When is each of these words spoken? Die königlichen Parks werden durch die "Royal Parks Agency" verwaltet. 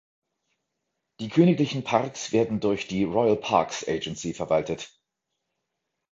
Die 1.19 1.29
königlichen 1.29 1.83
Parks 1.83 2.31
werden 2.31 2.59
durch 2.59 2.87
die 2.87 3.03
"Royal 3.03 3.35
Parks 3.35 3.87
Agency" 3.87 4.33
verwaltet. 4.33 4.99